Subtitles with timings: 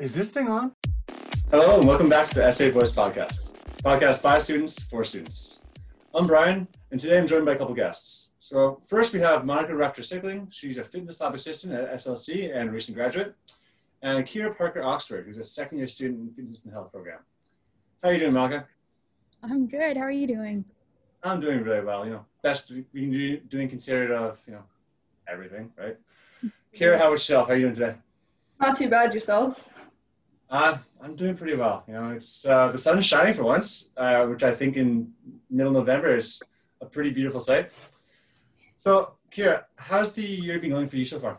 [0.00, 0.72] Is this thing on?
[1.52, 3.52] Hello, and welcome back to the SA Voice podcast.
[3.84, 5.60] Podcast by students for students.
[6.12, 8.30] I'm Brian, and today I'm joined by a couple guests.
[8.40, 10.48] So first we have Monica Rafter Sickling.
[10.50, 13.36] She's a fitness lab assistant at SLC and recent graduate.
[14.02, 17.20] And Kira Parker Oxford, who's a second year student in fitness and health program.
[18.02, 18.66] How are you doing, Monica?
[19.44, 19.96] I'm good.
[19.96, 20.64] How are you doing?
[21.22, 22.04] I'm doing really well.
[22.04, 24.64] You know, best we can do doing considered of, you know,
[25.28, 25.96] everything, right?
[26.74, 27.46] Kira, how about yourself?
[27.46, 27.94] How are you doing today?
[28.58, 29.60] Not too bad yourself.
[30.50, 31.84] Uh, I'm doing pretty well.
[31.86, 35.12] You know, it's uh, the sun's shining for once, uh, which I think in
[35.50, 36.40] middle November is
[36.80, 37.70] a pretty beautiful sight.
[38.78, 41.38] So, Kira, how's the year been going for you so far?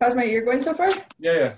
[0.00, 0.90] How's my year going so far?
[1.18, 1.54] Yeah, yeah.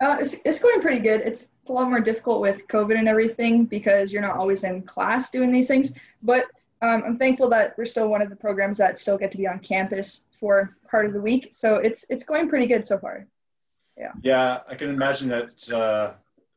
[0.00, 1.22] Uh, it's, it's going pretty good.
[1.22, 4.82] It's, it's a lot more difficult with COVID and everything because you're not always in
[4.82, 5.92] class doing these things.
[6.22, 6.44] But
[6.82, 9.46] um, I'm thankful that we're still one of the programs that still get to be
[9.46, 11.48] on campus for part of the week.
[11.52, 13.26] So it's it's going pretty good so far
[13.96, 14.12] yeah.
[14.22, 16.12] Yeah i can imagine that uh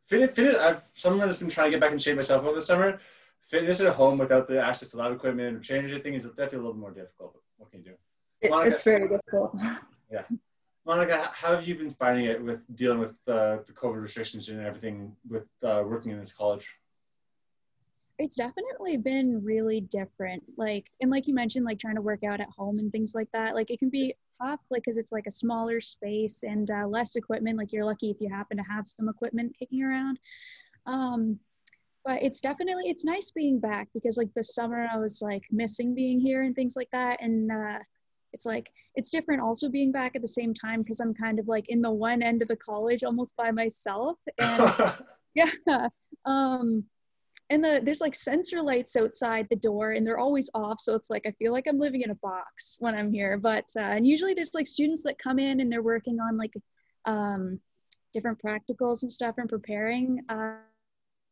[0.06, 2.62] fitness, fitness i've someone that's been trying to get back in shape myself over the
[2.62, 3.00] summer.
[3.42, 6.62] Fitness at home without the access to lab equipment or change thing is definitely a
[6.62, 7.96] little more difficult but what can you do?
[8.42, 9.56] It, Monica, it's very difficult.
[10.10, 10.24] Yeah.
[10.86, 14.62] Monica how have you been finding it with dealing with uh, the covid restrictions and
[14.62, 16.68] everything with uh, working in this college?
[18.20, 22.40] It's definitely been really different like and like you mentioned like trying to work out
[22.40, 25.32] at home and things like that like it can be like because it's like a
[25.32, 29.10] smaller space and uh, less equipment like you're lucky if you happen to have some
[29.10, 30.20] equipment kicking around.
[30.86, 31.40] Um
[32.06, 35.94] but it's definitely it's nice being back because like this summer i was like missing
[35.94, 37.22] being here and things like that.
[37.22, 37.80] And uh
[38.34, 41.48] it's like it's different also being back at the same time because i'm kind of
[41.48, 44.18] like in the one end of the college almost by myself.
[44.40, 44.74] And
[45.36, 45.88] yeah
[46.26, 46.84] um
[47.50, 51.10] and the there's like sensor lights outside the door and they're always off so it's
[51.10, 54.06] like i feel like i'm living in a box when i'm here but uh, and
[54.06, 56.54] usually there's like students that come in and they're working on like
[57.06, 57.60] um,
[58.14, 60.56] different practicals and stuff and preparing uh,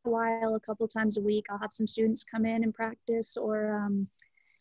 [0.05, 3.35] a while a couple times a week i'll have some students come in and practice
[3.35, 4.07] or um,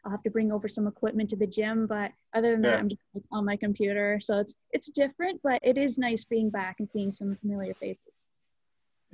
[0.05, 2.71] i'll have to bring over some equipment to the gym but other than yeah.
[2.71, 6.25] that i'm just like, on my computer so it's it's different but it is nice
[6.25, 8.14] being back and seeing some familiar faces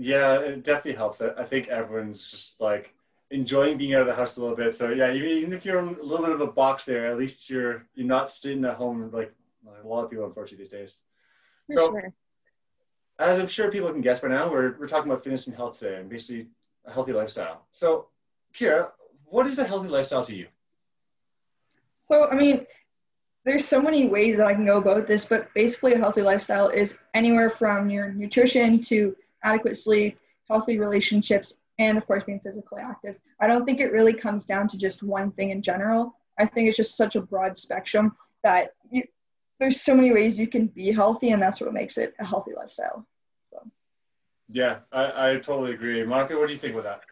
[0.01, 1.21] yeah, it definitely helps.
[1.21, 2.95] I, think everyone's just like
[3.31, 4.75] enjoying being out of the house a little bit.
[4.75, 7.51] So yeah, even, if you're in a little bit of a box there, at least
[7.51, 11.01] you're you're not sitting at home like, like a lot of people unfortunately these days.
[11.67, 12.15] For so sure.
[13.19, 15.79] as I'm sure people can guess by now, we're we're talking about fitness and health
[15.79, 16.49] today and basically
[16.87, 17.67] a healthy lifestyle.
[17.71, 18.07] So
[18.55, 18.93] Kira,
[19.27, 20.47] what is a healthy lifestyle to you?
[22.09, 22.67] So I mean,
[23.45, 26.69] there's so many ways that I can go about this, but basically a healthy lifestyle
[26.71, 30.19] is anywhere from your nutrition to adequate sleep,
[30.49, 33.17] healthy relationships, and of course being physically active.
[33.41, 36.17] I don't think it really comes down to just one thing in general.
[36.39, 39.03] I think it's just such a broad spectrum that you,
[39.59, 42.53] there's so many ways you can be healthy, and that's what makes it a healthy
[42.57, 43.07] lifestyle.
[43.51, 43.59] So.
[44.49, 46.03] Yeah, I, I totally agree.
[46.05, 47.03] Monica, what do you think with that?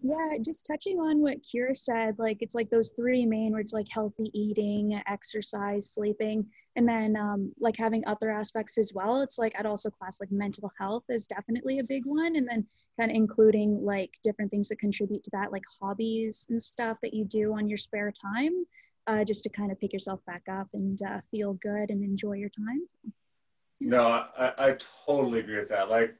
[0.00, 3.86] Yeah, just touching on what Kira said, like it's like those three main words like
[3.90, 6.46] healthy eating, exercise, sleeping
[6.76, 10.30] and then um, like having other aspects as well it's like i'd also class like
[10.30, 12.64] mental health is definitely a big one and then
[12.98, 17.14] kind of including like different things that contribute to that like hobbies and stuff that
[17.14, 18.64] you do on your spare time
[19.08, 22.32] uh, just to kind of pick yourself back up and uh, feel good and enjoy
[22.32, 22.86] your time
[23.80, 24.76] no I, I
[25.06, 26.14] totally agree with that like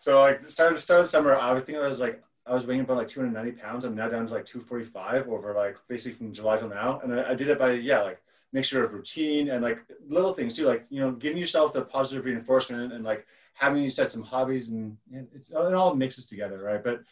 [0.00, 1.98] so like the start of the start of the summer i was thinking i was
[1.98, 3.84] like I was weighing about like 290 pounds.
[3.84, 6.98] I'm now down to like 245 over like basically from July till now.
[7.00, 8.20] And I, I did it by, yeah, like
[8.52, 9.78] mixture of routine and like
[10.08, 13.90] little things too, like you know, giving yourself the positive reinforcement and like having you
[13.90, 16.82] set some hobbies and it all mixes together, right?
[16.82, 17.02] But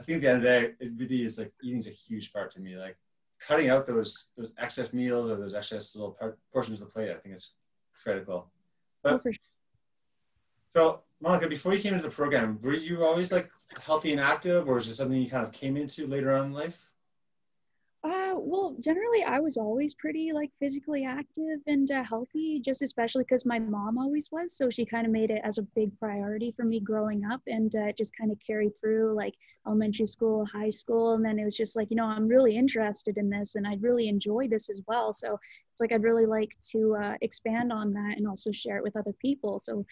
[0.00, 2.32] I think at the end of the day, it really is like eating's a huge
[2.32, 2.76] part to me.
[2.76, 2.96] Like
[3.40, 7.10] cutting out those those excess meals or those excess little part, portions of the plate,
[7.10, 7.52] I think is
[7.92, 8.50] critical.
[9.02, 9.32] But, oh, sure.
[10.72, 14.68] So Monica, before you came into the program, were you always like healthy and active,
[14.68, 16.85] or is it something you kind of came into later on in life?
[18.06, 23.24] Uh, well, generally, I was always pretty like physically active and uh, healthy, just especially
[23.24, 24.56] because my mom always was.
[24.56, 27.74] So she kind of made it as a big priority for me growing up and
[27.74, 29.34] uh, just kind of carried through like
[29.66, 31.14] elementary school, high school.
[31.14, 33.76] And then it was just like, you know, I'm really interested in this and I
[33.80, 35.12] really enjoy this as well.
[35.12, 35.36] So
[35.72, 38.96] it's like I'd really like to uh, expand on that and also share it with
[38.96, 39.58] other people.
[39.58, 39.84] So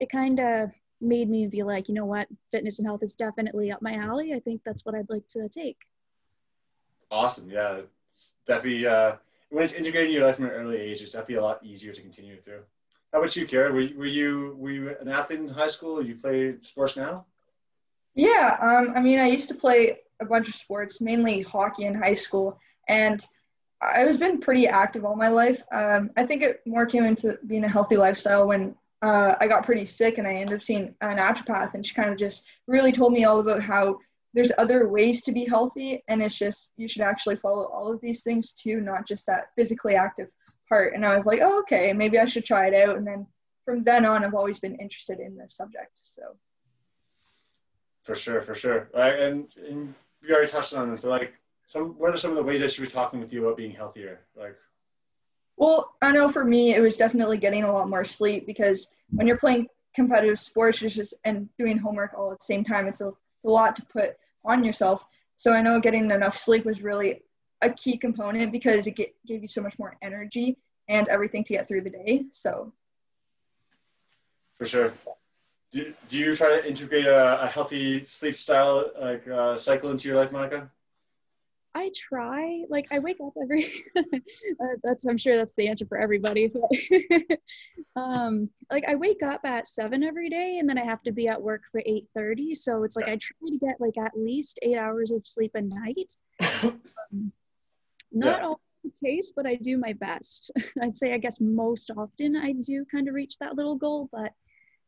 [0.00, 0.70] it kind of
[1.00, 4.34] made me feel like, you know what, fitness and health is definitely up my alley.
[4.34, 5.78] I think that's what I'd like to take.
[7.10, 7.50] Awesome.
[7.50, 7.80] Yeah.
[8.46, 9.12] Definitely, uh,
[9.50, 11.92] when it's integrated in your life from an early age, it's definitely a lot easier
[11.92, 12.62] to continue through.
[13.12, 13.72] How about you, Kara?
[13.72, 15.98] Were, were you were you an athlete in high school?
[15.98, 17.26] Did you play sports now?
[18.14, 21.94] Yeah, um, I mean, I used to play a bunch of sports, mainly hockey in
[21.94, 22.58] high school,
[22.88, 23.24] and
[23.82, 25.62] I was been pretty active all my life.
[25.72, 29.64] Um, I think it more came into being a healthy lifestyle when uh, I got
[29.64, 32.92] pretty sick and I ended up seeing a naturopath, and she kind of just really
[32.92, 33.98] told me all about how
[34.32, 38.00] there's other ways to be healthy, and it's just you should actually follow all of
[38.00, 40.28] these things too, not just that physically active
[40.68, 40.94] part.
[40.94, 42.96] And I was like, oh, okay, maybe I should try it out.
[42.96, 43.26] And then
[43.64, 45.98] from then on, I've always been interested in this subject.
[46.02, 46.22] So.
[48.02, 48.88] For sure, for sure.
[48.94, 51.00] Right, and, and you already touched on it.
[51.00, 51.34] So, like,
[51.66, 53.72] some what are some of the ways that she was talking with you about being
[53.72, 54.20] healthier?
[54.36, 54.56] Like,
[55.56, 59.26] well, I know for me, it was definitely getting a lot more sleep because when
[59.26, 63.12] you're playing competitive sports just and doing homework all at the same time, it's a,
[63.44, 65.04] a lot to put on yourself.
[65.36, 67.22] So I know getting enough sleep was really
[67.62, 70.58] a key component because it get, gave you so much more energy
[70.88, 72.24] and everything to get through the day.
[72.32, 72.72] So,
[74.56, 74.92] for sure.
[75.72, 80.08] Do, do you try to integrate a, a healthy sleep style like uh, cycle into
[80.08, 80.70] your life, Monica?
[81.74, 82.64] I try.
[82.68, 83.72] Like I wake up every.
[83.96, 86.52] uh, that's I'm sure that's the answer for everybody.
[87.96, 91.28] um, like I wake up at seven every day, and then I have to be
[91.28, 92.54] at work for eight thirty.
[92.54, 95.62] So it's like I try to get like at least eight hours of sleep a
[95.62, 96.12] night.
[96.62, 96.80] um,
[98.12, 98.44] not yeah.
[98.44, 100.50] always the case, but I do my best.
[100.82, 104.32] I'd say I guess most often I do kind of reach that little goal, but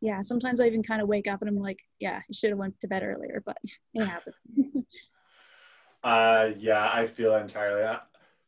[0.00, 2.58] yeah, sometimes I even kind of wake up and I'm like, yeah, I should have
[2.58, 3.56] went to bed earlier, but
[3.94, 4.34] it happens.
[6.02, 7.96] Uh, yeah, I feel entirely.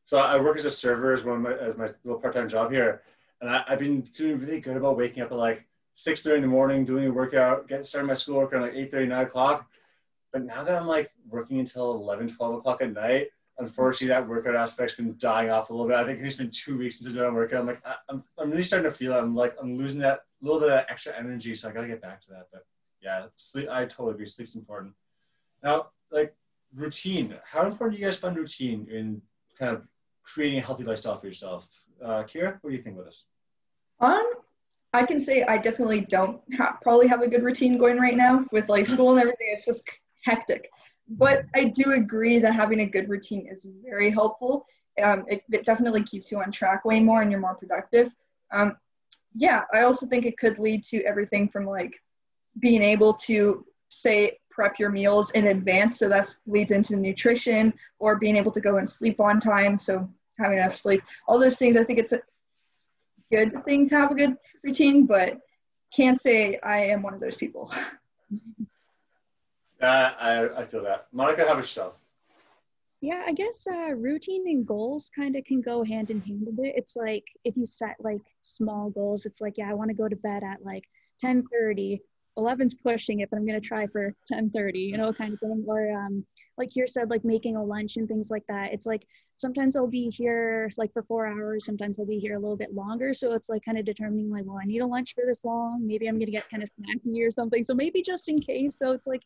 [0.05, 2.71] So I work as a server as one of my, as my little part-time job
[2.71, 3.03] here,
[3.41, 6.43] and I, have been doing really good about waking up at like six thirty in
[6.43, 9.69] the morning, doing a workout, getting starting my schoolwork around like eight thirty, nine o'clock.
[10.33, 13.29] But now that I'm like working until 11, 12 o'clock at night,
[13.59, 15.97] unfortunately that workout aspect's been dying off a little bit.
[15.97, 17.61] I think it's been two weeks since I've done a workout.
[17.61, 19.19] I'm like, I, am I'm really starting to feel it.
[19.19, 21.55] I'm like, I'm losing that little bit of extra energy.
[21.55, 22.49] So I got to get back to that.
[22.53, 22.67] But
[23.01, 24.27] yeah, sleep, I totally agree.
[24.27, 24.95] Sleep's important.
[25.63, 26.35] Now, like
[26.75, 29.23] routine, how important do you guys find routine in
[29.59, 29.87] kind of
[30.23, 31.71] creating a healthy lifestyle for yourself?
[32.03, 33.25] Uh, Kira, what do you think with this?
[34.01, 34.25] Um,
[34.93, 38.45] I can say I definitely don't ha- probably have a good routine going right now
[38.53, 39.49] with like school and everything.
[39.51, 39.83] It's just
[40.25, 40.69] hectic.
[41.09, 44.67] But I do agree that having a good routine is very helpful.
[45.03, 48.11] Um, it, it, definitely keeps you on track way more and you're more productive.
[48.53, 48.77] Um,
[49.35, 51.93] yeah, I also think it could lead to everything from like
[52.61, 55.99] being able to say prep your meals in advance.
[55.99, 59.79] So that leads into nutrition or being able to go and sleep on time.
[59.79, 60.09] So
[60.39, 61.77] having enough sleep, all those things.
[61.77, 62.21] I think it's a
[63.31, 65.39] good thing to have a good routine, but
[65.95, 67.73] can't say I am one of those people.
[69.83, 71.09] Uh, I, I feel that.
[71.13, 71.95] Monica, how about yourself?
[73.03, 76.53] Yeah, I guess uh, routine and goals kind of can go hand in hand a
[76.53, 76.73] bit.
[76.75, 80.09] It's like if you set like small goals, it's like, yeah, I want to go
[80.09, 80.85] to bed at like
[81.23, 82.01] 10:30.
[82.39, 85.65] 11's pushing it, but I'm gonna try for 10:30, you know, kind of thing.
[85.67, 86.25] Or um,
[86.59, 88.73] like here said, like making a lunch and things like that.
[88.73, 92.39] It's like sometimes I'll be here like for four hours, sometimes I'll be here a
[92.39, 93.15] little bit longer.
[93.15, 95.87] So it's like kind of determining like, well, I need a lunch for this long.
[95.87, 97.63] Maybe I'm gonna get kind of snacky or something.
[97.63, 98.79] So maybe just in case.
[98.79, 99.23] So it's like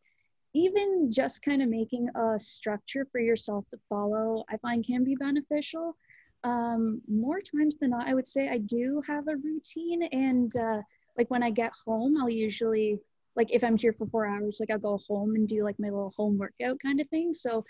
[0.55, 5.15] even just kind of making a structure for yourself to follow, I find can be
[5.15, 5.97] beneficial.
[6.45, 10.05] Um, more times than not, I would say I do have a routine.
[10.05, 10.83] And uh,
[11.19, 12.99] like when I get home, I'll usually,
[13.37, 15.91] like if I'm here for four hours, like I'll go home and do like my
[15.91, 17.33] little home workout kind of thing.
[17.33, 17.65] So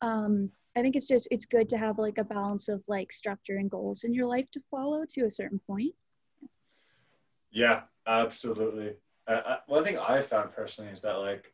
[0.00, 3.58] um, I think it's just, it's good to have like a balance of like structure
[3.58, 5.94] and goals in your life to follow to a certain point.
[7.50, 8.94] Yeah, absolutely.
[9.26, 11.52] Uh, one thing I found personally is that like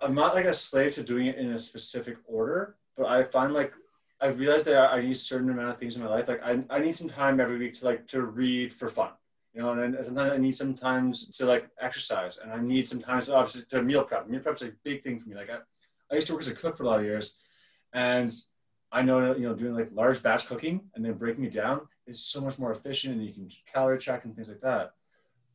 [0.00, 3.52] I'm not like a slave to doing it in a specific order, but I find
[3.52, 3.72] like
[4.20, 6.28] I realize that I need certain amount of things in my life.
[6.28, 9.10] Like I, I need some time every week to like to read for fun,
[9.54, 13.30] you know, and, and sometimes I need sometimes to like exercise, and I need sometimes
[13.30, 14.28] obviously to meal prep.
[14.28, 15.36] Meal prep is a big thing for me.
[15.36, 15.58] Like I,
[16.10, 17.38] I used to work as a cook for a lot of years,
[17.92, 18.32] and
[18.90, 21.82] I know that you know doing like large batch cooking and then breaking it down
[22.06, 24.94] is so much more efficient, and you can calorie track and things like that.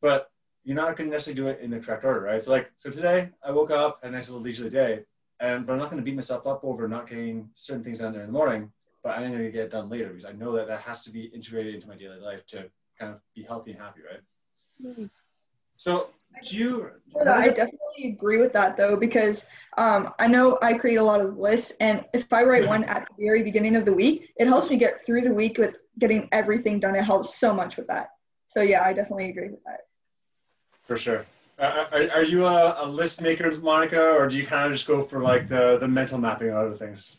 [0.00, 0.30] But
[0.64, 2.42] you're not going to necessarily do it in the correct order, right?
[2.42, 5.00] So like, so today I woke up, had a nice little leisurely day,
[5.40, 8.12] and but I'm not going to beat myself up over not getting certain things done
[8.12, 10.52] there in the morning, but I'm going to get it done later because I know
[10.56, 13.72] that that has to be integrated into my daily life to kind of be healthy
[13.72, 14.20] and happy, right?
[14.84, 15.06] Mm-hmm.
[15.76, 16.10] So
[16.48, 16.90] do you?
[17.26, 19.44] I definitely agree with that though because
[19.76, 23.08] um, I know I create a lot of lists, and if I write one at
[23.08, 26.28] the very beginning of the week, it helps me get through the week with getting
[26.32, 26.94] everything done.
[26.94, 28.10] It helps so much with that.
[28.48, 29.80] So yeah, I definitely agree with that.
[30.84, 31.26] For sure.
[31.58, 34.88] Uh, are, are you a, a, list maker, Monica, or do you kind of just
[34.88, 37.18] go for like the, the mental mapping and other things?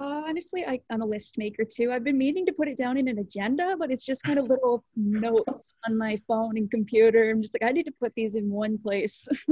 [0.00, 1.92] Uh, honestly, I, am a list maker too.
[1.92, 4.46] I've been meaning to put it down in an agenda, but it's just kind of
[4.46, 7.30] little notes on my phone and computer.
[7.30, 9.28] I'm just like, I need to put these in one place.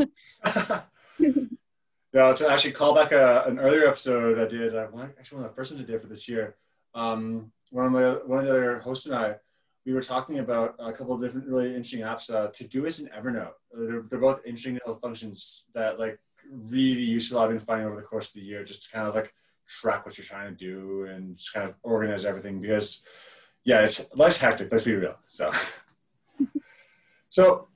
[1.18, 4.86] yeah, to actually call back a, an earlier episode I did, uh,
[5.18, 6.56] actually one of the first ones I did for this year.
[6.94, 9.34] Um, one of my one of the other hosts and I,
[9.84, 12.30] we were talking about a couple of different really interesting apps.
[12.30, 13.52] Uh, Todoist and Evernote.
[13.70, 16.18] They're, they're both interesting little functions that like
[16.50, 17.38] really useful.
[17.38, 19.34] I've been finding over the course of the year, just to kind of like
[19.68, 23.02] track what you're trying to do and just kind of organize everything because
[23.64, 24.72] yeah, it's life's hectic.
[24.72, 25.16] Let's be real.
[25.28, 25.52] So,
[27.30, 27.68] so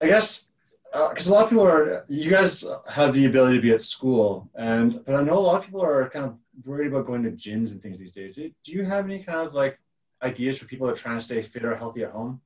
[0.00, 0.52] I guess
[0.92, 3.82] because uh, a lot of people are, you guys have the ability to be at
[3.82, 7.22] school, and but I know a lot of people are kind of worried about going
[7.24, 8.36] to gyms and things these days.
[8.36, 9.78] Do, do you have any kind of like
[10.22, 12.40] ideas for people that are trying to stay fit or healthy at home?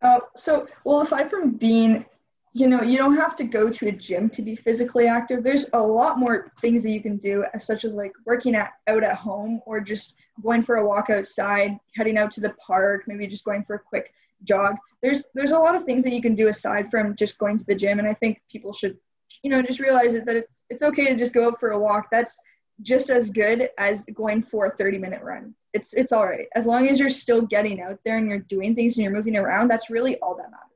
[0.00, 2.06] Uh, so, well, aside from being
[2.52, 5.44] you know, you don't have to go to a gym to be physically active.
[5.44, 9.04] There's a lot more things that you can do, such as like working at, out
[9.04, 13.28] at home or just going for a walk outside, heading out to the park, maybe
[13.28, 14.76] just going for a quick jog.
[15.00, 17.64] There's there's a lot of things that you can do aside from just going to
[17.64, 18.96] the gym, and I think people should,
[19.42, 22.08] you know, just realize that it's it's okay to just go out for a walk.
[22.10, 22.38] That's
[22.82, 25.54] just as good as going for a 30 minute run.
[25.72, 28.74] It's it's all right as long as you're still getting out there and you're doing
[28.74, 29.68] things and you're moving around.
[29.68, 30.69] That's really all that matters.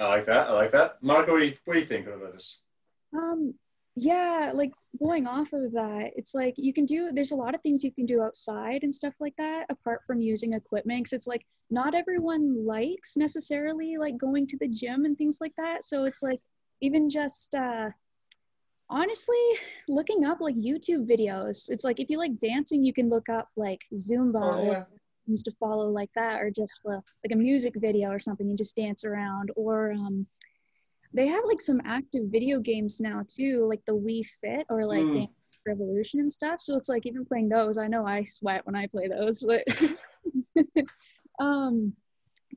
[0.00, 0.48] I like that.
[0.48, 0.96] I like that.
[1.02, 2.62] Marco, what do you, what do you think about this?
[3.14, 3.54] Um,
[3.96, 7.60] yeah, like going off of that, it's like you can do, there's a lot of
[7.60, 11.04] things you can do outside and stuff like that, apart from using equipment.
[11.04, 15.54] Cause it's like not everyone likes necessarily like going to the gym and things like
[15.58, 15.84] that.
[15.84, 16.40] So it's like
[16.80, 17.90] even just, uh,
[18.92, 19.36] honestly
[19.86, 23.48] looking up like youtube videos it's like if you like dancing you can look up
[23.56, 24.82] like zumba oh, yeah
[25.30, 28.58] things to follow like that or just uh, like a music video or something and
[28.58, 30.26] just dance around or um,
[31.14, 35.00] they have like some active video games now too like the wii fit or like
[35.00, 35.14] mm.
[35.14, 35.30] dance
[35.66, 38.86] revolution and stuff so it's like even playing those i know i sweat when i
[38.86, 39.62] play those but
[41.40, 41.92] um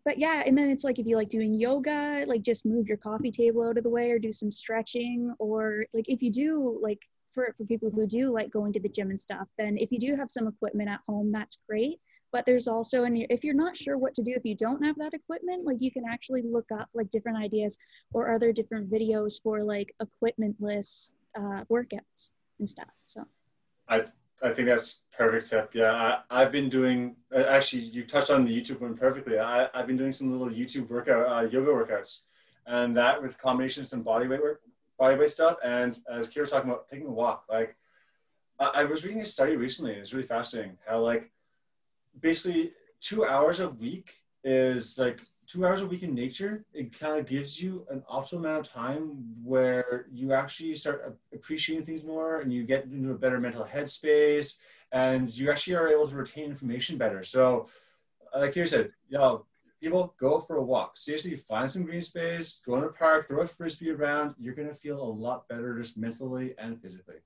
[0.06, 2.98] but yeah and then it's like if you like doing yoga like just move your
[2.98, 6.80] coffee table out of the way or do some stretching or like if you do
[6.82, 7.01] like
[7.34, 10.00] for, for people who do like going to the gym and stuff then if you
[10.00, 12.00] do have some equipment at home that's great
[12.34, 14.98] but there's also and if you're not sure what to do if you don't have
[14.98, 17.78] that equipment like you can actually look up like different ideas
[18.12, 23.24] or other different videos for like equipment equipmentless uh, workouts and stuff so.
[23.88, 24.06] I
[24.42, 25.94] i think that's perfect tip yeah
[26.30, 29.40] I, i've been doing uh, actually you touched on the youtube one perfectly.
[29.40, 32.22] I, i've been doing some little youtube workout uh, yoga workouts
[32.66, 34.62] and that with combination of some body weight work
[34.98, 37.46] body weight stuff and as Kira was talking about taking a walk.
[37.50, 37.75] Like
[38.60, 41.32] I, was reading a study recently and it's really fascinating how like
[42.20, 44.12] basically two hours a week
[44.43, 46.65] is like two hours a week in nature.
[46.74, 51.86] It kind of gives you an optimal amount of time where you actually start appreciating
[51.86, 54.58] things more and you get into a better mental headspace
[54.91, 57.24] and you actually are able to retain information better.
[57.24, 57.67] So,
[58.36, 59.46] like you said, y'all,
[59.82, 60.98] people go for a walk.
[60.98, 64.36] Seriously, find some green space, go in a park, throw a frisbee around.
[64.39, 67.17] You're gonna feel a lot better just mentally and physically.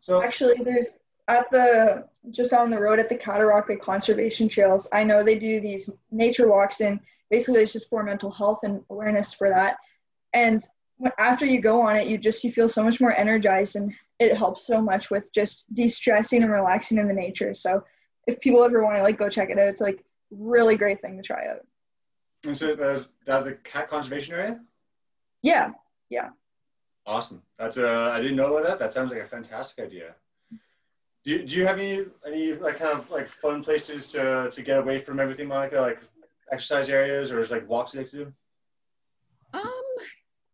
[0.00, 0.88] So actually, there's
[1.28, 5.60] at the just on the road at the Cataraqui Conservation Trails, I know they do
[5.60, 7.00] these nature walks, and
[7.30, 9.76] basically it's just for mental health and awareness for that.
[10.32, 10.64] And
[11.18, 14.36] after you go on it, you just you feel so much more energized, and it
[14.36, 17.54] helps so much with just de-stressing and relaxing in the nature.
[17.54, 17.84] So
[18.26, 21.16] if people ever want to like go check it out, it's like really great thing
[21.16, 21.66] to try out.
[22.44, 24.60] And so that's that the cat conservation area.
[25.42, 25.70] Yeah,
[26.10, 26.30] yeah.
[27.06, 27.42] Awesome.
[27.58, 28.78] That's uh, I didn't know about that.
[28.78, 30.14] That sounds like a fantastic idea.
[31.24, 34.62] Do you, do you have any any like kind of like fun places to to
[34.62, 35.80] get away from everything, Monica?
[35.80, 36.00] Like
[36.52, 38.32] exercise areas or is like walks you like to do?
[39.54, 39.84] Um,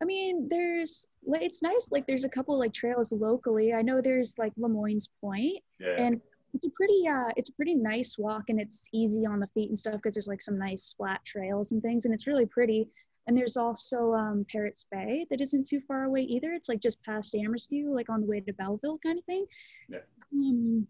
[0.01, 1.89] I mean, there's like it's nice.
[1.91, 3.75] Like there's a couple like trails locally.
[3.75, 5.97] I know there's like Lemoine's Point, yeah.
[5.99, 6.21] and
[6.55, 9.71] it's a pretty uh it's a pretty nice walk and it's easy on the feet
[9.71, 12.89] and stuff because there's like some nice flat trails and things and it's really pretty.
[13.27, 16.53] And there's also um, Parrott's Bay that isn't too far away either.
[16.53, 19.47] It's like just past Amherstview, like on the way to Belleville kind of thing.
[19.89, 19.99] Yeah
[20.33, 20.87] um,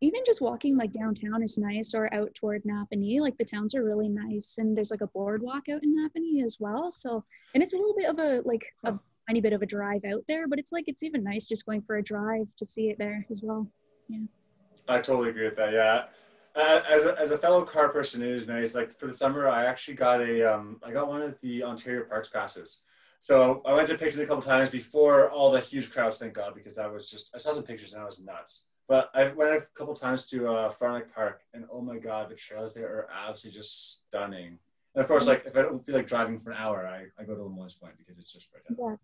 [0.00, 3.20] even just walking like downtown is nice or out toward Napanee.
[3.20, 6.58] Like the towns are really nice and there's like a boardwalk out in Napanee as
[6.60, 6.92] well.
[6.92, 7.24] So,
[7.54, 8.94] and it's a little bit of a like a
[9.28, 11.82] tiny bit of a drive out there, but it's like it's even nice just going
[11.82, 13.66] for a drive to see it there as well.
[14.08, 14.26] Yeah.
[14.88, 15.72] I totally agree with that.
[15.72, 16.04] Yeah.
[16.54, 18.74] Uh, as, a, as a fellow car person, it is nice.
[18.74, 22.04] Like for the summer, I actually got a um, I got one of the Ontario
[22.04, 22.80] Parks passes.
[23.20, 26.54] So I went to Picton a couple times before all the huge crowds, thank God,
[26.54, 28.64] because that was just, I saw some pictures and I was nuts.
[28.88, 32.34] But I went a couple times to uh, Frontenac Park, and oh my God, the
[32.34, 34.58] trails there are absolutely just stunning.
[34.94, 37.24] And of course, like if I don't feel like driving for an hour, I, I
[37.24, 38.90] go to Lemoine's Point because it's just right down.
[38.90, 38.96] Yeah.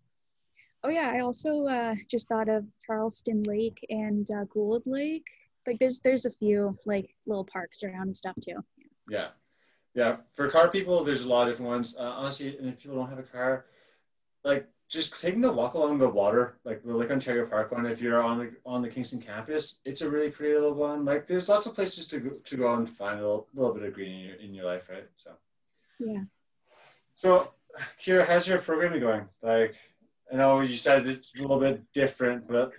[0.83, 5.27] Oh yeah, I also uh, just thought of Charleston Lake and uh, Gould Lake.
[5.67, 8.63] Like there's there's a few like little parks around and stuff too.
[9.09, 9.29] Yeah,
[9.93, 10.17] yeah.
[10.33, 11.95] For car people, there's a lot of different ones.
[11.97, 13.65] Uh, honestly, and if people don't have a car,
[14.45, 18.01] like just taking the walk along the water, like the Lake Ontario Park one, if
[18.01, 21.03] you're on the on the Kingston campus, it's a really pretty little one.
[21.03, 23.83] Like there's lots of places to go, to go and find a little, little bit
[23.83, 25.07] of green in your, in your life, right?
[25.17, 25.31] So
[25.99, 26.23] yeah.
[27.15, 27.53] So,
[27.99, 29.27] Kira, how's your programming going?
[29.41, 29.75] Like,
[30.31, 32.73] I know you said it's a little bit different, but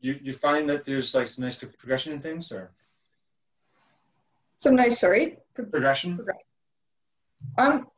[0.00, 2.70] you you find that there's like some nice progression in things, or
[4.56, 6.20] some nice sorry progression.
[7.58, 7.88] Um,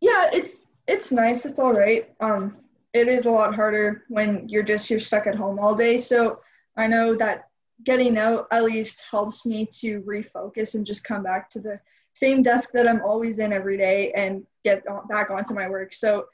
[0.00, 1.44] yeah, it's it's nice.
[1.44, 2.10] It's all right.
[2.20, 2.56] Um,
[2.92, 5.98] it is a lot harder when you're just you're stuck at home all day.
[5.98, 6.40] So
[6.76, 7.48] I know that
[7.84, 11.80] getting out at least helps me to refocus and just come back to the
[12.14, 15.94] same desk that I'm always in every day and get back onto my work.
[15.94, 16.26] So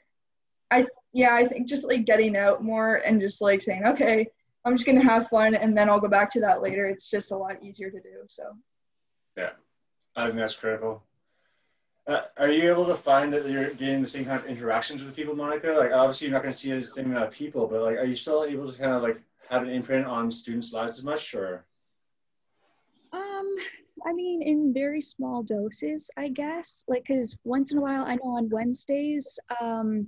[0.71, 4.27] I yeah, I think just like getting out more and just like saying, okay,
[4.65, 6.87] I'm just gonna have fun and then I'll go back to that later.
[6.87, 8.23] It's just a lot easier to do.
[8.27, 8.43] So
[9.37, 9.51] yeah,
[10.15, 11.03] I think that's critical.
[12.07, 15.13] Uh, are you able to find that you're getting the same kind of interactions with
[15.13, 15.71] people, Monica?
[15.71, 18.05] Like, obviously, you're not going to see the same amount of people, but like, are
[18.05, 21.33] you still able to kind of like have an imprint on students' lives as much,
[21.33, 21.65] or?
[23.11, 23.55] Um,
[24.05, 26.85] I mean, in very small doses, I guess.
[26.87, 30.07] Like, cause once in a while, I know on Wednesdays, um,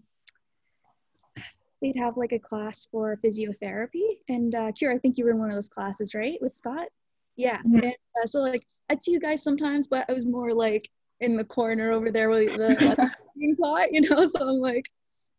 [1.82, 5.40] they'd have like a class for physiotherapy, and uh, Kira, I think you were in
[5.40, 6.88] one of those classes, right, with Scott?
[7.36, 7.58] Yeah.
[7.58, 7.80] Mm-hmm.
[7.80, 10.90] And, uh, so like, I'd see you guys sometimes, but I was more like
[11.22, 13.12] in the corner over there with the
[13.62, 14.28] pot, you know.
[14.28, 14.86] So I'm like,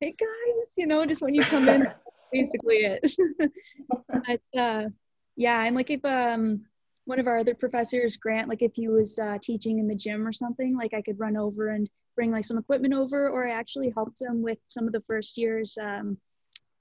[0.01, 1.91] hey guys, you know, just when you come in,
[2.33, 3.13] basically it.
[4.09, 4.89] but uh,
[5.37, 6.65] yeah, and like if um
[7.05, 10.27] one of our other professors, Grant, like if he was uh, teaching in the gym
[10.27, 13.53] or something, like I could run over and bring like some equipment over, or I
[13.53, 16.19] actually helped him with some of the first year's um,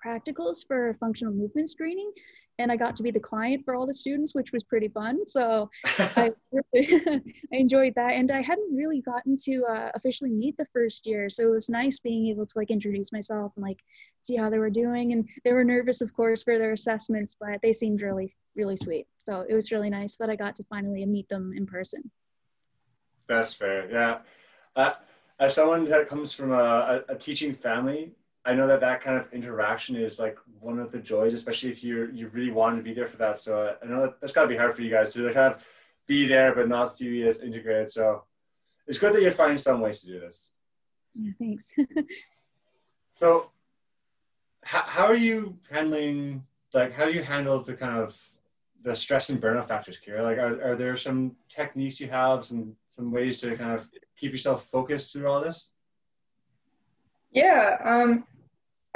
[0.06, 2.12] practicals for functional movement screening
[2.60, 5.26] and I got to be the client for all the students, which was pretty fun.
[5.26, 6.32] So I,
[6.76, 11.30] I enjoyed that, and I hadn't really gotten to uh, officially meet the first year,
[11.30, 13.80] so it was nice being able to like introduce myself and like
[14.22, 15.14] see how they were doing.
[15.14, 19.08] And they were nervous, of course, for their assessments, but they seemed really, really sweet.
[19.20, 22.12] So it was really nice that I got to finally meet them in person.
[23.28, 23.90] That's fair.
[23.90, 24.20] Yeah.
[24.76, 24.94] Uh,
[25.40, 28.12] as someone that comes from a, a teaching family,
[28.50, 31.84] I know that that kind of interaction is like one of the joys, especially if
[31.84, 33.40] you you really want to be there for that.
[33.40, 35.54] So I know that, that's got to be hard for you guys to like kind
[35.54, 35.64] of
[36.08, 37.92] be there, but not to be as integrated.
[37.92, 38.24] So
[38.88, 40.50] it's good that you're finding some ways to do this.
[41.14, 41.72] Yeah, thanks.
[43.14, 43.52] so,
[44.64, 48.20] how, how are you handling like how do you handle the kind of
[48.82, 50.24] the stress and burnout factors, Kira?
[50.24, 54.32] Like, are, are there some techniques you have, some some ways to kind of keep
[54.32, 55.72] yourself focused through all this?
[57.32, 57.78] Yeah.
[57.84, 58.26] Um,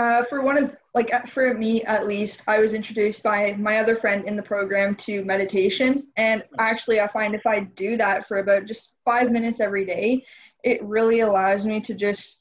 [0.03, 3.95] uh, for one of like for me at least, I was introduced by my other
[3.95, 8.39] friend in the program to meditation, and actually, I find if I do that for
[8.39, 10.25] about just five minutes every day,
[10.61, 12.39] it really allows me to just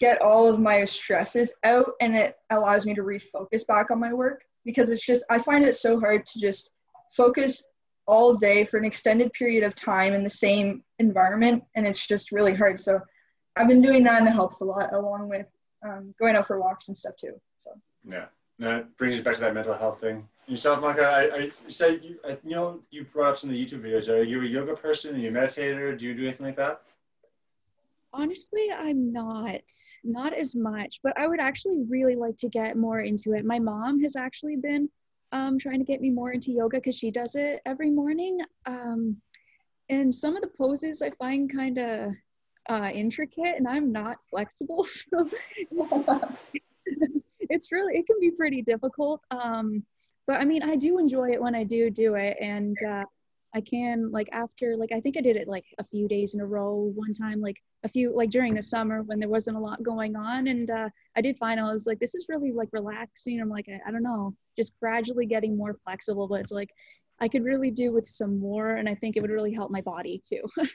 [0.00, 4.12] get all of my stresses out, and it allows me to refocus back on my
[4.12, 4.42] work.
[4.64, 6.68] Because it's just I find it so hard to just
[7.16, 7.62] focus
[8.08, 12.32] all day for an extended period of time in the same environment, and it's just
[12.32, 12.80] really hard.
[12.80, 12.98] So
[13.54, 15.46] I've been doing that and it helps a lot, along with
[15.84, 17.34] um, going out for walks and stuff too.
[17.58, 17.70] So
[18.04, 18.26] yeah,
[18.58, 20.28] that brings us back to that mental health thing.
[20.46, 23.56] Yourself, Micah, I, I you said you, I, you know you brought up some of
[23.56, 24.08] the YouTube videos.
[24.08, 25.14] Are you a yoga person?
[25.14, 25.96] Are you a meditator?
[25.98, 26.82] Do you do anything like that?
[28.12, 29.60] Honestly, I'm not,
[30.02, 33.44] not as much, but I would actually really like to get more into it.
[33.44, 34.90] My mom has actually been
[35.30, 38.40] um, trying to get me more into yoga because she does it every morning.
[38.66, 39.16] Um,
[39.90, 42.12] and some of the poses I find kind of
[42.68, 44.86] uh, intricate and I'm not flexible.
[45.10, 45.28] So
[47.50, 49.22] it's really, it can be pretty difficult.
[49.30, 49.84] Um,
[50.26, 52.36] but I mean, I do enjoy it when I do do it.
[52.40, 53.04] And uh,
[53.54, 56.40] I can, like, after, like, I think I did it like a few days in
[56.40, 59.60] a row one time, like, a few, like, during the summer when there wasn't a
[59.60, 60.46] lot going on.
[60.46, 63.40] And uh, I did find I was like, this is really like relaxing.
[63.40, 66.28] I'm like, I, I don't know, just gradually getting more flexible.
[66.28, 66.70] But it's like,
[67.18, 68.76] I could really do with some more.
[68.76, 70.42] And I think it would really help my body too.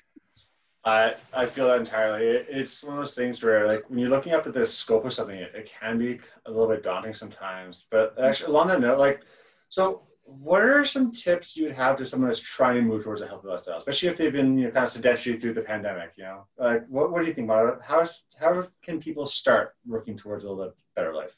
[0.86, 2.28] I I feel that entirely.
[2.28, 5.06] It, it's one of those things where, like, when you're looking up at the scope
[5.06, 7.88] of something, it, it can be a little bit daunting sometimes.
[7.90, 9.24] But actually, along that note, like,
[9.70, 13.22] so what are some tips you would have to someone that's trying to move towards
[13.22, 16.14] a healthy lifestyle, especially if they've been you know kind of sedentary through the pandemic?
[16.18, 17.80] You know, like, what what do you think about it?
[17.84, 18.08] How
[18.40, 21.36] how can people start working towards a little bit better life?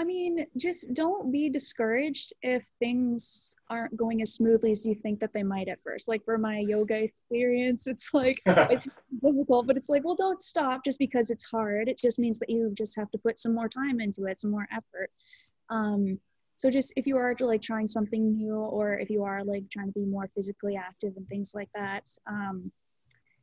[0.00, 5.20] I mean, just don't be discouraged if things aren't going as smoothly as you think
[5.20, 6.08] that they might at first.
[6.08, 8.88] Like for my yoga experience, it's like it's
[9.22, 11.86] difficult, but it's like, well, don't stop just because it's hard.
[11.86, 14.50] It just means that you just have to put some more time into it, some
[14.50, 15.10] more effort.
[15.68, 16.18] Um,
[16.56, 19.92] so just if you are like trying something new, or if you are like trying
[19.92, 22.72] to be more physically active and things like that, um,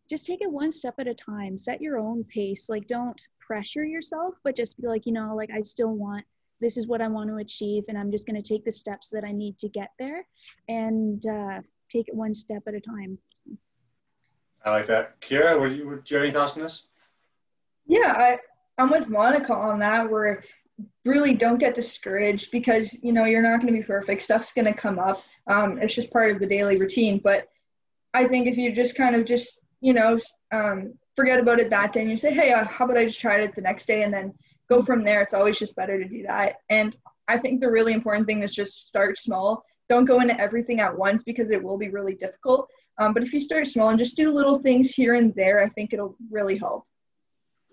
[0.10, 1.56] just take it one step at a time.
[1.56, 2.67] Set your own pace.
[2.67, 6.26] Like, don't pressure yourself, but just be like, you know, like I still want
[6.60, 9.10] this is what I want to achieve, and I'm just going to take the steps
[9.10, 10.26] that I need to get there,
[10.67, 13.17] and uh, take it one step at a time.
[14.65, 15.22] I like that.
[15.22, 16.88] Kira, what do, you, do you have any thoughts on this?
[17.86, 18.38] Yeah, I,
[18.78, 20.10] I'm with Monica on that.
[20.10, 20.43] Where
[21.06, 24.24] really don't get discouraged because you know you're not going to be perfect.
[24.24, 25.22] Stuff's going to come up.
[25.48, 27.20] Um, it's just part of the daily routine.
[27.24, 27.48] But
[28.13, 30.20] I think if you just kind of just you know
[30.52, 33.20] um, forget about it that day and you say, hey, uh, how about I just
[33.20, 34.34] try it the next day and then
[34.69, 35.21] go from there.
[35.21, 36.58] It's always just better to do that.
[36.69, 36.95] And
[37.27, 39.63] I think the really important thing is just start small.
[39.89, 42.69] Don't go into everything at once because it will be really difficult.
[42.97, 45.69] Um, but if you start small and just do little things here and there, I
[45.69, 46.86] think it'll really help.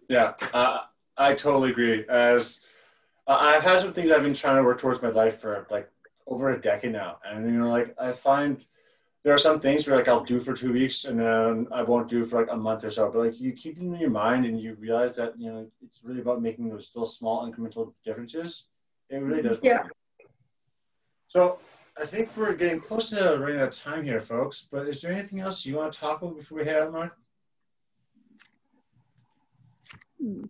[0.09, 0.81] Yeah, uh,
[1.17, 2.05] I totally agree.
[2.09, 2.61] As
[3.27, 5.91] uh, I've had some things I've been trying to work towards my life for like
[6.27, 8.65] over a decade now, and you know, like I find
[9.25, 12.11] there are some things where like I'll do for two weeks and then I won't
[12.11, 13.11] do for like a month or so.
[13.11, 16.05] But like you keep them in your mind and you realize that you know it's
[16.05, 18.69] really about making those still small incremental differences.
[19.09, 19.63] It really does.
[19.63, 19.65] Work.
[19.65, 19.83] Yeah.
[21.27, 21.59] So
[21.99, 24.69] I think we're getting close to running out of time here, folks.
[24.71, 27.17] But is there anything else you want to talk about before we head out, Mark?
[30.21, 30.45] Hmm.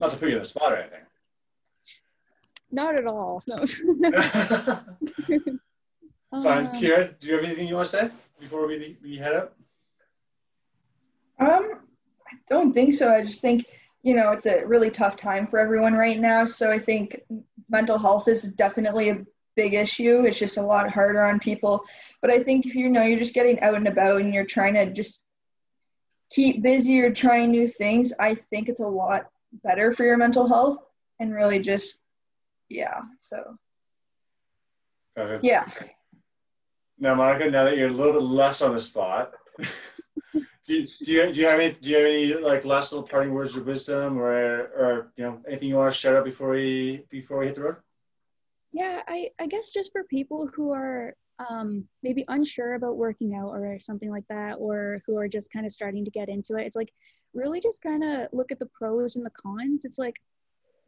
[0.00, 1.02] Not to put you on the spot or anything.
[2.72, 3.42] Not at all.
[3.46, 3.58] No.
[6.40, 6.66] Fine.
[6.66, 9.54] Um, Kira, do you have anything you want to say before we, we head up?
[11.38, 11.80] Um,
[12.26, 13.10] I don't think so.
[13.10, 13.66] I just think,
[14.02, 16.46] you know, it's a really tough time for everyone right now.
[16.46, 17.20] So I think
[17.68, 20.24] mental health is definitely a big issue.
[20.24, 21.84] It's just a lot harder on people.
[22.22, 24.74] But I think if you know you're just getting out and about and you're trying
[24.74, 25.20] to just
[26.30, 29.26] keep busy or trying new things, I think it's a lot
[29.62, 30.78] better for your mental health
[31.20, 31.98] and really just
[32.72, 33.56] yeah, so
[35.42, 35.68] yeah.
[36.98, 39.32] Now, Monica, now that you're a little bit less on the spot,
[40.32, 43.06] do, you, do you do you have any do you have any like last little
[43.06, 46.50] parting words of wisdom or or you know anything you want to share out before
[46.50, 47.76] we before we hit the road?
[48.72, 51.14] Yeah, I I guess just for people who are
[51.50, 55.66] um, maybe unsure about working out or something like that, or who are just kind
[55.66, 56.92] of starting to get into it, it's like
[57.34, 59.84] really just kind of look at the pros and the cons.
[59.84, 60.20] It's like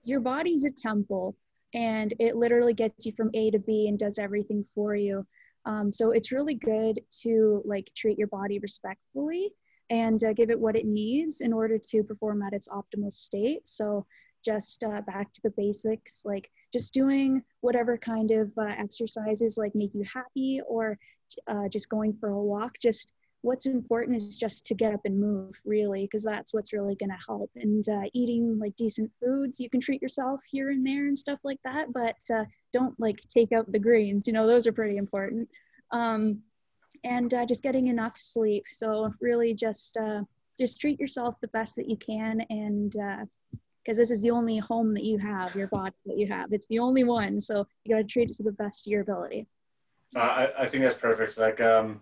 [0.04, 1.34] your body's a temple
[1.74, 5.26] and it literally gets you from A to B and does everything for you.
[5.66, 9.50] Um, so it's really good to like treat your body respectfully
[9.90, 13.66] and uh, give it what it needs in order to perform at its optimal state.
[13.66, 14.06] So
[14.44, 19.74] just uh, back to the basics, like just doing whatever kind of uh, exercises like
[19.74, 20.98] make you happy or
[21.48, 23.12] uh, just going for a walk, just
[23.44, 27.10] what's important is just to get up and move really because that's what's really going
[27.10, 27.50] to help.
[27.56, 31.40] And uh, eating like decent foods you can treat yourself here and there and stuff
[31.44, 34.96] like that but uh, don't like take out the greens you know those are pretty
[34.96, 35.48] important.
[35.90, 36.40] Um,
[37.04, 38.64] and uh, just getting enough sleep.
[38.72, 40.22] So really just uh,
[40.58, 44.56] just treat yourself the best that you can and because uh, this is the only
[44.56, 46.54] home that you have your body that you have.
[46.54, 49.02] It's the only one so you got to treat it to the best of your
[49.02, 49.46] ability.
[50.16, 51.36] I, I think that's perfect.
[51.36, 52.00] Like um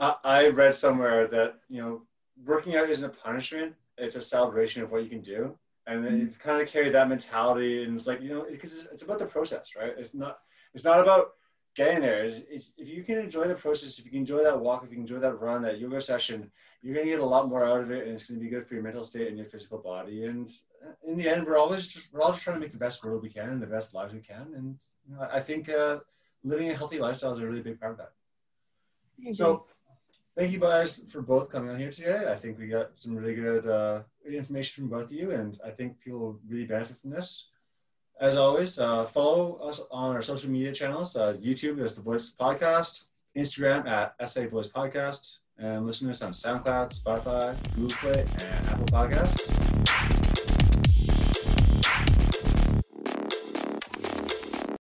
[0.00, 2.02] I read somewhere that you know
[2.44, 6.18] working out isn't a punishment; it's a celebration of what you can do, and then
[6.18, 6.48] you mm-hmm.
[6.48, 7.84] kind of carry that mentality.
[7.84, 9.92] And it's like you know, because it's, it's, about the process, right?
[9.98, 10.38] It's not
[10.72, 11.32] it's not about
[11.76, 12.24] getting there.
[12.24, 14.90] It's, it's, if you can enjoy the process, if you can enjoy that walk, if
[14.90, 16.50] you can enjoy that run, that yoga session,
[16.82, 18.74] you're gonna get a lot more out of it, and it's gonna be good for
[18.74, 20.24] your mental state and your physical body.
[20.24, 20.50] And
[21.06, 23.22] in the end, we're always just we're all just trying to make the best world
[23.22, 24.54] we can and the best lives we can.
[24.56, 25.98] And you know, I think uh,
[26.42, 28.12] living a healthy lifestyle is a really big part of that.
[29.34, 29.66] So
[30.40, 32.24] thank you guys for both coming on here today.
[32.26, 35.70] I think we got some really good uh, information from both of you, and I
[35.70, 37.50] think people will really benefit from this.
[38.18, 41.14] As always, uh, follow us on our social media channels.
[41.14, 43.04] Uh, YouTube is The Voice Podcast,
[43.36, 48.66] Instagram at SA Voice Podcast, and listen to us on SoundCloud, Spotify, Google Play, and
[48.66, 50.19] Apple Podcasts.